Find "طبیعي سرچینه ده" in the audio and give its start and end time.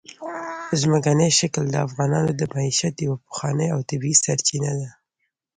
3.89-4.89